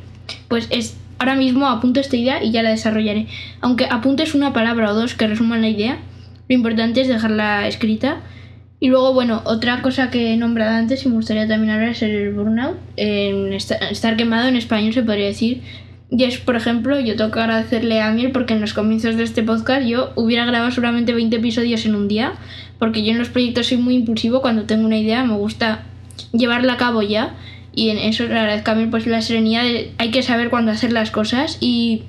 [0.49, 3.25] pues es ahora mismo apunto esta idea y ya la desarrollaré.
[3.61, 5.97] Aunque apuntes una palabra o dos que resuman la idea,
[6.47, 8.21] lo importante es dejarla escrita.
[8.79, 12.01] Y luego, bueno, otra cosa que he nombrado antes y me gustaría también hablar es
[12.03, 12.77] el burnout.
[12.97, 15.61] Esta- estar quemado en español se podría decir.
[16.11, 19.23] Y es, por ejemplo, yo tengo que agradecerle a Miel porque en los comienzos de
[19.23, 22.33] este podcast yo hubiera grabado solamente 20 episodios en un día,
[22.79, 25.83] porque yo en los proyectos soy muy impulsivo, cuando tengo una idea me gusta
[26.33, 27.35] llevarla a cabo ya,
[27.75, 30.71] y en eso le agradezco a Miel pues la serenidad, de- hay que saber cuándo
[30.71, 32.01] hacer las cosas y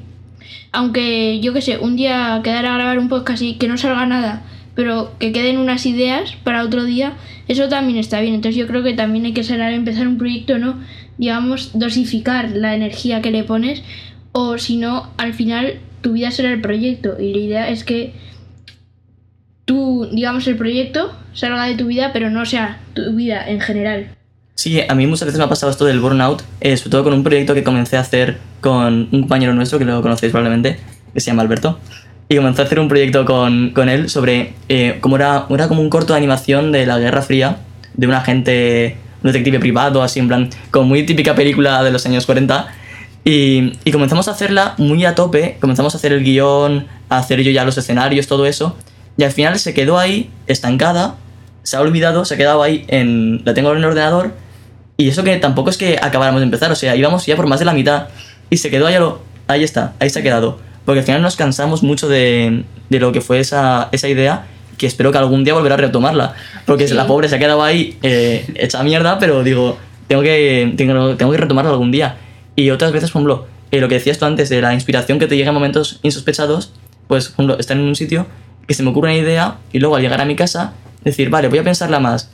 [0.72, 4.06] aunque yo que sé, un día quedar a grabar un podcast y que no salga
[4.06, 4.42] nada,
[4.80, 7.12] pero que queden unas ideas para otro día,
[7.48, 8.34] eso también está bien.
[8.34, 10.80] Entonces yo creo que también hay que saber empezar un proyecto, ¿no?
[11.18, 13.82] Digamos, dosificar la energía que le pones,
[14.32, 17.20] o si no, al final tu vida será el proyecto.
[17.20, 18.14] Y la idea es que
[19.66, 24.06] tú, digamos, el proyecto salga de tu vida, pero no sea tu vida en general.
[24.54, 27.12] Sí, a mí muchas veces me ha pasado esto del burnout, eh, sobre todo con
[27.12, 30.78] un proyecto que comencé a hacer con un compañero nuestro, que lo conocéis probablemente,
[31.12, 31.78] que se llama Alberto.
[32.30, 35.80] Y comencé a hacer un proyecto con, con él sobre eh, cómo era, era como
[35.80, 37.56] un corto de animación de la Guerra Fría,
[37.94, 42.06] de un agente, un detective privado, así en plan, como muy típica película de los
[42.06, 42.68] años 40.
[43.24, 47.42] Y, y comenzamos a hacerla muy a tope, comenzamos a hacer el guion, a hacer
[47.42, 48.76] yo ya los escenarios, todo eso.
[49.16, 51.16] Y al final se quedó ahí, estancada,
[51.64, 53.42] se ha olvidado, se ha quedado ahí en...
[53.44, 54.34] La tengo en el ordenador
[54.96, 57.58] y eso que tampoco es que acabáramos de empezar, o sea, íbamos ya por más
[57.58, 58.06] de la mitad
[58.50, 58.94] y se quedó ahí,
[59.48, 60.69] ahí está, ahí se ha quedado.
[60.84, 64.46] Porque al final nos cansamos mucho de, de lo que fue esa, esa idea
[64.78, 66.34] que espero que algún día volverá a retomarla.
[66.64, 66.94] Porque Sí.
[66.94, 69.76] la pobre se ha quedado ahí eh, hecha mierda, pero digo,
[70.08, 72.16] tengo que, tengo, tengo que retomarla algún día.
[72.56, 75.26] Y otras veces, por ejemplo, eh, lo que decías tú antes de la inspiración que
[75.26, 76.72] te llega en momentos insospechados,
[77.08, 78.26] pues, por ejemplo, estar en un sitio
[78.66, 80.72] que se me ocurre una idea y luego al llegar a mi casa
[81.04, 82.30] decir, vale, voy a pensarla más.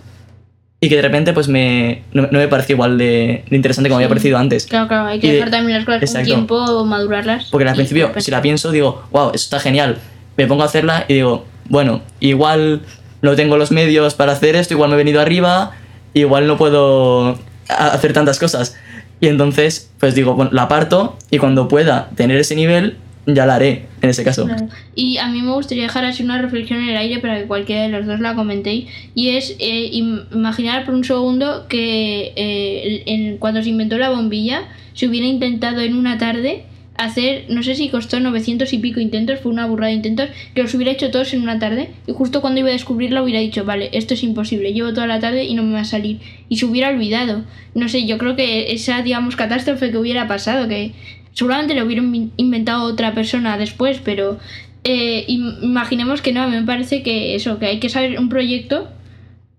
[0.86, 3.98] Y que de repente pues me, no, no me pareció igual de, de interesante como
[3.98, 4.04] Sí.
[4.04, 4.66] había parecido antes.
[4.66, 6.28] Claro, claro, hay que Y de- dejar también las cosas Exacto.
[6.30, 7.48] un tiempo, madurarlas.
[7.50, 9.98] Porque al principio, si la pienso, digo, wow, eso está genial.
[10.36, 12.82] Me pongo a hacerla y digo, bueno, igual
[13.20, 15.72] no tengo los medios para hacer esto, igual me he venido arriba,
[16.14, 17.36] igual no puedo
[17.68, 18.76] hacer tantas cosas.
[19.20, 23.56] Y entonces, pues digo, bueno, la aparto y cuando pueda tener ese nivel, ya la
[23.56, 24.46] haré, en ese caso.
[24.94, 27.82] Y a mí me gustaría dejar así una reflexión en el aire para que cualquiera
[27.82, 28.86] de los dos la comentéis.
[29.14, 34.62] Y es eh, im- imaginar por un segundo que eh, cuando se inventó la bombilla
[34.94, 36.64] se hubiera intentado en una tarde
[36.98, 40.62] hacer, no sé si costó 900 y pico intentos, fue una burrada de intentos, que
[40.62, 43.66] los hubiera hecho todos en una tarde y justo cuando iba a descubrirla hubiera dicho,
[43.66, 46.20] vale, esto es imposible, llevo toda la tarde y no me va a salir.
[46.48, 47.42] Y se hubiera olvidado.
[47.74, 50.92] No sé, yo creo que esa, digamos, catástrofe que hubiera pasado, que
[51.36, 54.38] seguramente lo hubiera in- inventado otra persona después, pero
[54.84, 58.18] eh, im- imaginemos que no, a mí me parece que eso, que hay que saber
[58.18, 58.88] un proyecto,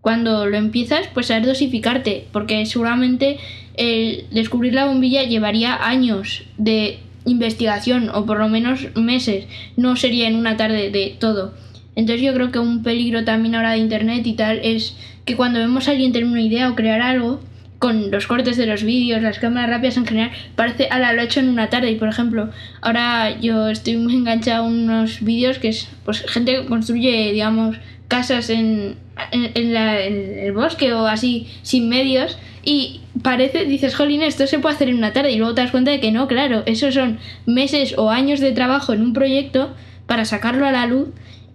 [0.01, 3.37] cuando lo empiezas, pues saber dosificarte, porque seguramente
[3.75, 10.27] el descubrir la bombilla llevaría años de investigación, o por lo menos meses, no sería
[10.27, 11.53] en una tarde de todo.
[11.95, 15.59] Entonces yo creo que un peligro también ahora de internet y tal es que cuando
[15.59, 17.41] vemos a alguien tener una idea o crear algo,
[17.79, 21.25] con los cortes de los vídeos, las cámaras rápidas en general, parece, ala, lo he
[21.25, 21.91] hecho en una tarde.
[21.91, 22.49] Y por ejemplo,
[22.81, 27.77] ahora yo estoy muy enganchada a unos vídeos que es, pues, gente que construye, digamos,
[28.07, 28.95] casas en,
[29.31, 32.37] en, la- en el bosque o así, sin medios.
[32.63, 35.31] Y parece, dices, jolín, esto se puede hacer en una tarde.
[35.31, 38.51] Y luego te das cuenta de que no, claro, esos son meses o años de
[38.53, 39.73] trabajo en un proyecto
[40.05, 41.09] para sacarlo a la luz.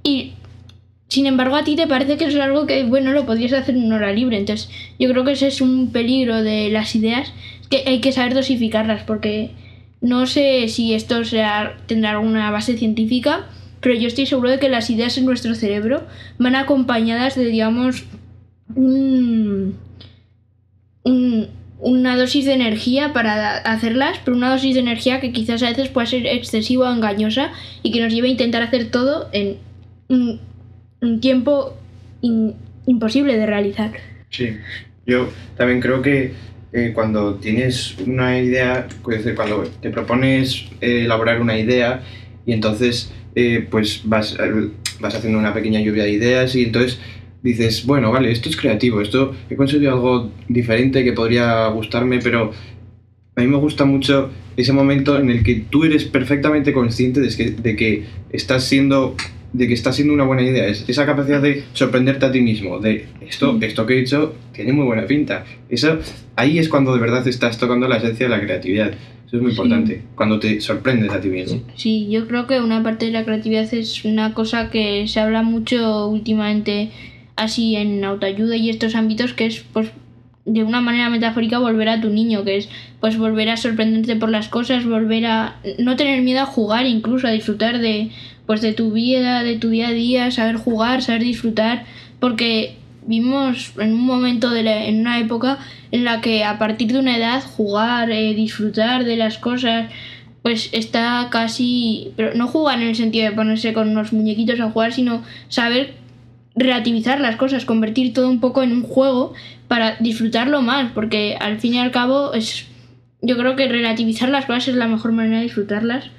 [0.05, 0.35] Y
[1.13, 3.93] sin embargo, a ti te parece que es algo que, bueno, lo podrías hacer en
[3.93, 4.39] hora libre.
[4.39, 7.33] Entonces, yo creo que ese es un peligro de las ideas,
[7.69, 9.51] que hay que saber dosificarlas, porque
[10.01, 11.21] no sé si esto
[11.87, 13.47] tendrá alguna base científica,
[13.81, 16.03] pero yo estoy seguro de que las ideas en nuestro cerebro
[16.39, 18.05] van acompañadas de, digamos,
[18.75, 19.77] un,
[21.03, 21.49] un-
[21.79, 25.89] una dosis de energía para hacerlas, pero una dosis de energía que quizás a veces
[25.89, 27.51] pueda ser excesiva o engañosa
[27.83, 29.57] y que nos lleve a intentar hacer todo en
[31.03, 31.77] un, tiempo
[32.87, 33.93] imposible de realizar.
[34.31, 34.57] Sí,
[35.07, 36.33] yo también creo que
[36.73, 42.03] eh, cuando tienes una idea, es decir, cuando te propones eh, elaborar una idea
[42.47, 44.39] y entonces eh, pues vas,
[45.01, 46.99] vas haciendo una pequeña lluvia de ideas y entonces
[47.43, 52.53] dices, bueno, vale, esto es creativo, esto he conseguido algo diferente que podría gustarme, pero
[53.35, 57.77] a mí me gusta mucho ese momento en el que tú eres perfectamente consciente de
[57.77, 59.17] que estás siendo
[59.53, 62.79] de que está siendo una buena idea, es esa capacidad de sorprenderte a ti mismo,
[62.79, 63.63] de esto, Mm.
[63.63, 65.45] esto que he hecho tiene muy buena pinta.
[65.69, 65.99] Eso,
[66.37, 68.93] ahí es cuando de verdad estás tocando la esencia de la creatividad.
[69.27, 69.57] Eso es muy Sí.
[69.59, 71.61] importante, cuando te sorprendes a ti mismo.
[71.75, 75.43] Sí, yo creo que una parte de la creatividad es una cosa que se habla
[75.43, 76.91] mucho últimamente
[77.37, 79.91] así en autoayuda y estos ámbitos que es pues
[80.45, 82.69] de una manera metafórica volver a tu niño, que es
[83.01, 87.27] pues volver a sorprenderte por las cosas, volver a no tener miedo a jugar, incluso
[87.27, 88.11] a disfrutar de
[88.53, 91.87] pues de tu vida, de tu día a día, saber jugar, saber disfrutar,
[92.21, 95.57] porque vivimos en un momento de la- en una época
[95.91, 99.91] en la que a partir de una edad jugar, eh, disfrutar de las cosas,
[100.43, 104.71] pues está casi, pero no jugar en el sentido de ponerse con unos muñequitos a
[104.71, 105.95] jugar, sino saber
[106.55, 109.33] relativizar las cosas, convertir todo un poco en un juego
[109.67, 112.67] para disfrutarlo más, porque al fin y al cabo es
[113.23, 116.11] yo creo que relativizar las cosas es la mejor manera de disfrutarlas.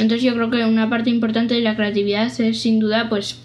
[0.00, 3.40] Entonces yo creo que una parte importante de la creatividad es sin duda pues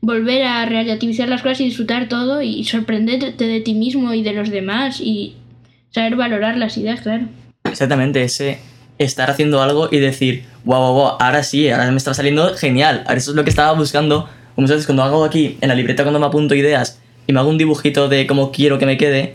[0.00, 4.32] volver a relativizar las cosas y disfrutar todo y sorprenderte de ti mismo y de
[4.32, 5.34] los demás y
[5.90, 7.26] saber valorar las ideas, claro.
[7.64, 8.58] Exactamente, ese
[8.98, 13.04] estar haciendo algo y decir, wow, wow, wow, ahora sí, ahora me está saliendo genial.
[13.06, 14.28] Ahora eso es lo que estaba buscando.
[14.54, 17.48] Como sabes, cuando hago aquí en la libreta, cuando me apunto ideas y me hago
[17.48, 19.34] un dibujito de cómo quiero que me quede,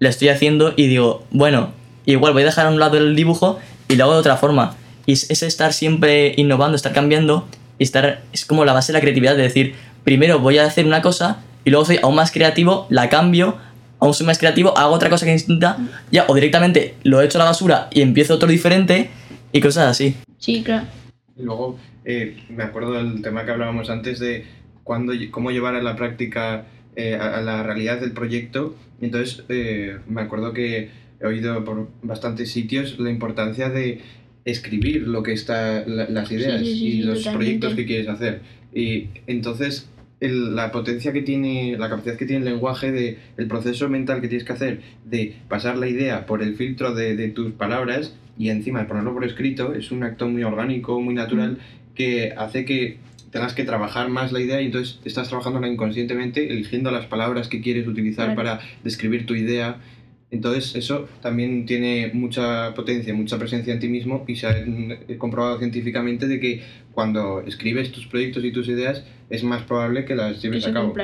[0.00, 1.70] lo estoy haciendo y digo, bueno,
[2.04, 4.74] igual voy a dejar a un lado el dibujo y lo hago de otra forma.
[5.06, 8.22] Y es es estar siempre innovando, estar cambiando y estar.
[8.32, 11.42] Es como la base de la creatividad, de decir, primero voy a hacer una cosa
[11.64, 13.56] y luego soy aún más creativo, la cambio,
[13.98, 15.78] aún soy más creativo, hago otra cosa que es distinta,
[16.10, 19.10] ya, o directamente lo echo a la basura y empiezo otro diferente
[19.52, 20.16] y cosas así.
[20.38, 20.86] Sí, claro.
[21.36, 24.46] Y luego eh, me acuerdo del tema que hablábamos antes de
[24.84, 28.76] cuándo, cómo llevar a la práctica, eh, a, a la realidad del proyecto.
[29.00, 30.90] Y Entonces eh, me acuerdo que
[31.20, 34.02] he oído por bastantes sitios la importancia de
[34.46, 37.36] escribir lo que está, la- las ideas sí, sí, y los totalmente.
[37.36, 38.40] proyectos que quieres hacer.
[38.74, 43.48] Y entonces el- la potencia que tiene, la capacidad que tiene el lenguaje, de, el
[43.48, 47.28] proceso mental que tienes que hacer de pasar la idea por el filtro de, de
[47.28, 51.58] tus palabras y encima de ponerlo por escrito, es un acto muy orgánico, muy natural,
[51.94, 52.98] que hace que
[53.32, 57.60] tengas que trabajar más la idea y entonces estás trabajando inconscientemente, eligiendo las palabras que
[57.60, 58.36] quieres utilizar Claro.
[58.36, 59.78] para describir tu idea.
[60.30, 64.54] Entonces eso también tiene mucha potencia, mucha presencia en ti mismo y se ha
[65.18, 66.62] comprobado científicamente de que
[66.92, 70.94] cuando escribes tus proyectos y tus ideas es más probable que las lleves a cabo.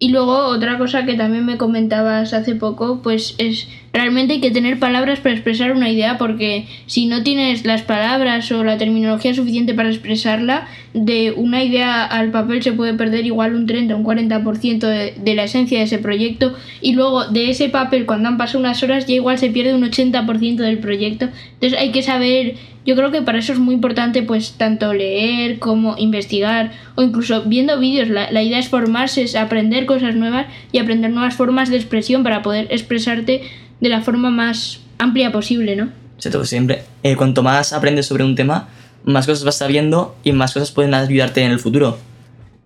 [0.00, 4.50] Y luego otra cosa que también me comentabas hace poco, pues es realmente hay que
[4.50, 9.32] tener palabras para expresar una idea porque si no tienes las palabras o la terminología
[9.32, 14.04] suficiente para expresarla, de una idea al papel se puede perder igual un 30 un
[14.04, 18.36] 40% de, de la esencia de ese proyecto y luego de ese papel cuando han
[18.36, 21.28] pasado unas horas ya igual se pierde un 80% del proyecto.
[21.54, 25.58] Entonces hay que saber yo creo que para eso es muy importante pues tanto leer
[25.58, 28.08] como investigar o incluso viendo vídeos.
[28.08, 32.22] La, la idea es formarse, es aprender cosas nuevas y aprender nuevas formas de expresión
[32.22, 33.42] para poder expresarte
[33.84, 35.90] de la forma más amplia posible, ¿no?
[36.16, 36.84] Exacto, siempre.
[37.02, 38.68] eh, cuanto más aprendes sobre un tema,
[39.04, 41.98] más cosas vas sabiendo y más cosas pueden ayudarte en el futuro.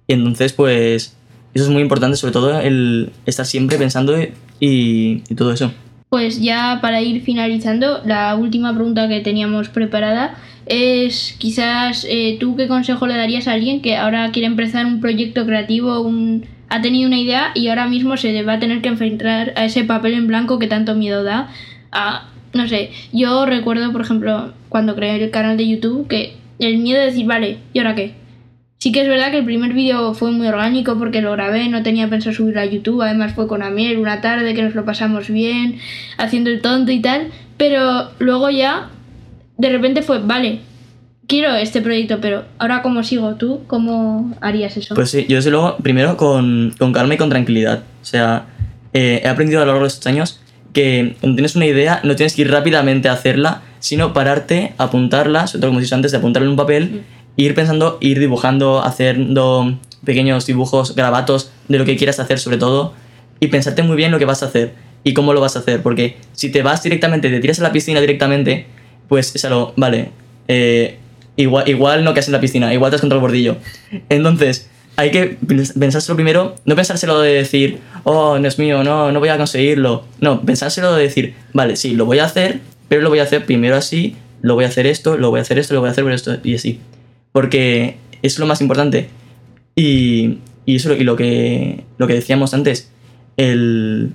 [0.06, 1.16] Y entonces, pues,
[1.54, 4.30] eso es muy importante, sobre todo el estar siempre pensando y,
[5.28, 5.72] y todo eso.
[6.08, 12.54] Pues ya para ir finalizando, la última pregunta que teníamos preparada es quizás eh, tú
[12.54, 16.80] qué consejo le darías a alguien que ahora quiere empezar un proyecto creativo, un, ha
[16.82, 20.14] tenido una idea y ahora mismo se va a tener que enfrentar a ese papel
[20.14, 21.48] en blanco que tanto miedo da.
[21.92, 26.78] A, no sé, yo recuerdo, por ejemplo, cuando creé el canal de YouTube, que el
[26.78, 28.14] miedo de decir, vale, ¿y ahora qué?
[28.78, 31.82] Sí que es verdad que el primer vídeo fue muy orgánico porque lo grabé, no
[31.82, 35.28] tenía pensado subirlo a YouTube, además fue con Amiel una tarde que nos lo pasamos
[35.30, 35.78] bien,
[36.16, 38.90] haciendo el tonto y tal, pero luego ya
[39.56, 40.60] de repente fue, vale,
[41.28, 44.96] quiero este proyecto, pero ahora cómo sigo tú, ¿cómo harías eso?
[44.96, 47.84] Pues sí, yo desde luego, primero con, con calma y con tranquilidad.
[48.02, 48.46] O sea,
[48.92, 50.40] eh, he aprendido a lo largo de estos años
[50.72, 55.46] que cuando tienes una idea no tienes que ir rápidamente a hacerla, sino pararte, apuntarla,
[55.46, 57.02] sobre todo como he dicho antes, de apuntarla en un papel,
[57.36, 62.94] ir pensando, ir dibujando, haciendo pequeños dibujos, grabatos de lo que quieras hacer sobre todo,
[63.38, 65.82] y pensarte muy bien lo que vas a hacer y cómo lo vas a hacer,
[65.82, 68.66] porque si te vas directamente, te tiras a la piscina directamente,
[69.08, 70.10] pues es algo, vale,
[70.48, 70.98] eh,
[71.38, 73.56] igual, igual no que en la piscina, igual te has contra el bordillo.
[74.10, 75.38] Entonces, hay que
[75.78, 80.04] pensárselo primero, no pensárselo de decir, oh, no es mío, no, no voy a conseguirlo.
[80.20, 83.46] No, pensárselo de decir, vale, sí, lo voy a hacer, pero lo voy a hacer
[83.46, 85.92] primero así, lo voy a hacer esto, lo voy a hacer esto, lo voy a
[85.92, 86.80] hacer esto y así.
[87.32, 89.08] Porque es lo más importante.
[89.76, 92.90] Y, y eso y lo que, lo que decíamos antes,
[93.36, 94.12] el,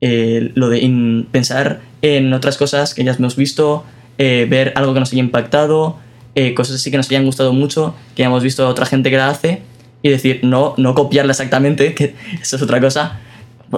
[0.00, 3.84] lo de pensar en otras cosas que ya hemos visto,
[4.18, 5.98] eh, ver algo que nos haya impactado,
[6.34, 9.16] eh, cosas así que nos hayan gustado mucho, que hayamos visto a otra gente que
[9.16, 9.62] la hace,
[10.02, 13.20] y decir, no, no copiarla exactamente, que eso es otra cosa.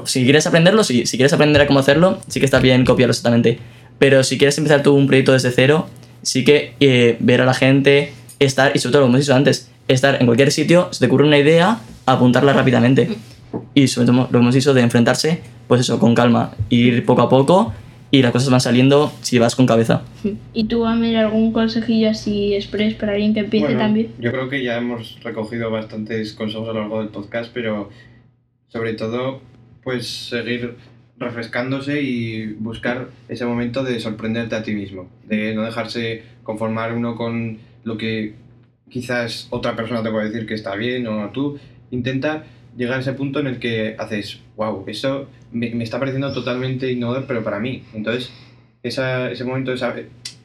[0.04, 3.12] Si quieres aprenderlo, sí, si quieres aprender a cómo hacerlo, sí que está bien copiarlo
[3.12, 3.58] exactamente.
[3.98, 5.86] Pero si quieres empezar tú un proyecto desde cero,
[6.22, 9.70] sí que eh, ver a la gente, estar, y sobre todo, como hemos dicho antes,
[9.86, 13.08] estar en cualquier sitio, se te ocurre una idea, apuntarla rápidamente.
[13.74, 17.22] Y sobre todo, lo que hemos dicho de enfrentarse, pues eso, con calma, ir poco
[17.22, 17.72] a poco
[18.10, 20.02] y las cosas van saliendo si vas con cabeza.
[20.52, 24.12] ¿Y tú, Amir, algún consejillo así express para alguien que empiece también?
[24.20, 27.90] Yo creo que ya hemos recogido bastantes consejos a lo largo del podcast, pero
[28.68, 29.40] sobre todo,
[29.82, 30.76] pues seguir
[31.16, 37.16] refrescándose y buscar ese momento de sorprenderte a ti mismo, de no dejarse conformar uno
[37.16, 38.34] con lo que
[38.90, 41.58] quizás otra persona te puede decir que está bien o tú.
[41.90, 42.44] Intenta
[42.76, 46.92] llegar a ese punto en el que haces, wow, eso me, me está pareciendo totalmente
[46.92, 47.82] innovador, pero para mí.
[47.94, 48.30] Entonces,
[48.82, 49.94] esa, ese momento esa,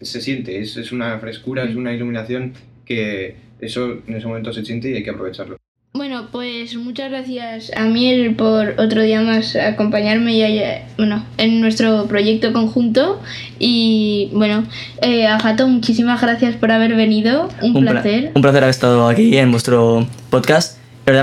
[0.01, 2.53] se siente, es, es una frescura, es una iluminación
[2.85, 5.57] que eso en ese momento se siente y hay que aprovecharlo.
[5.91, 10.61] Bueno, pues muchas gracias a Miel por otro día más acompañarme y
[10.97, 13.19] bueno, en nuestro proyecto conjunto.
[13.57, 14.65] Y bueno,
[15.01, 17.49] eh, a Jato, muchísimas gracias por haber venido.
[17.63, 18.31] Un, un placer.
[18.35, 20.78] un placer haber estado aquí en vuestro podcast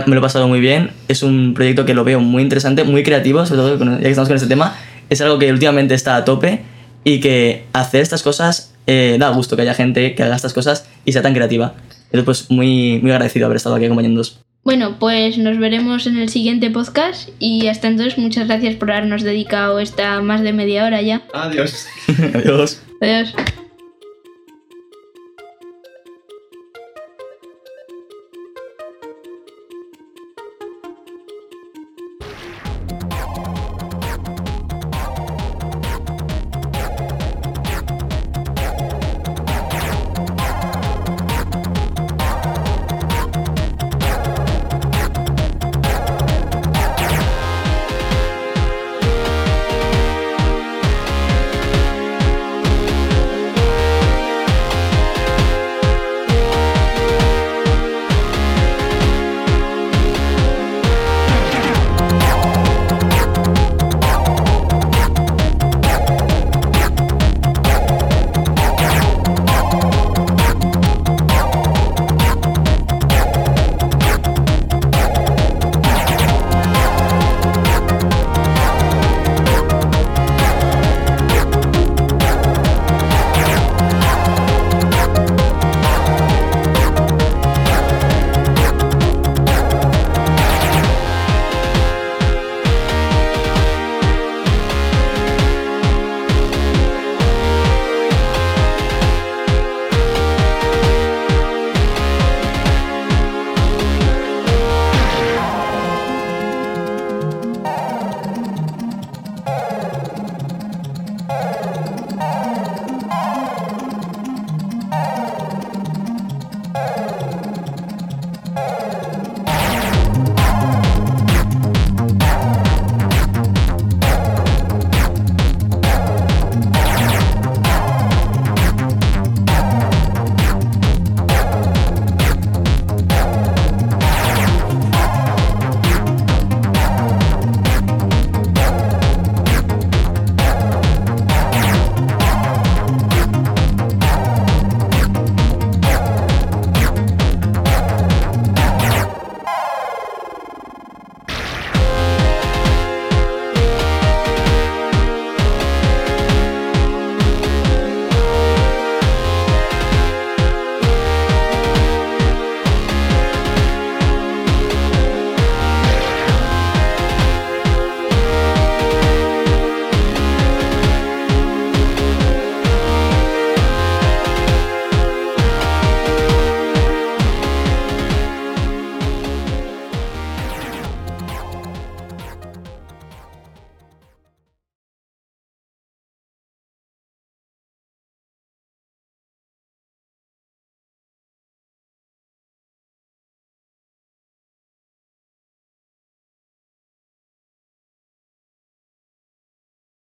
[0.07, 0.90] me lo he pasado muy bien.
[1.09, 4.29] Es un proyecto que lo veo muy interesante, muy creativo, sobre todo ya que estamos
[4.29, 4.77] con este tema.
[5.09, 6.61] Es algo que últimamente está a tope
[7.05, 10.88] y que hacer estas cosas eh, da gusto que haya gente que haga estas cosas
[11.05, 11.75] y sea tan creativa.
[12.07, 14.40] Entonces, pues muy, muy agradecido haber estado aquí acompañándonos.
[14.64, 19.22] Bueno, pues nos veremos en el siguiente podcast y hasta entonces muchas gracias por habernos
[19.22, 21.22] dedicado esta más de media hora ya.
[21.33, 21.87] Adiós.
[22.35, 22.83] Adiós.
[23.01, 23.35] Adiós.